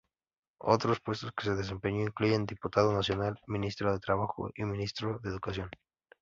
Otros 0.63 0.99
puestos 0.99 1.31
que 1.33 1.51
desempeñó 1.51 2.01
incluyen 2.01 2.47
diputado 2.47 2.91
nacional, 2.91 3.39
Ministro 3.45 3.93
de 3.93 3.99
Trabajo 3.99 4.49
y 4.55 4.63
Ministro 4.63 5.19
de 5.19 5.29
Educación. 5.29 5.69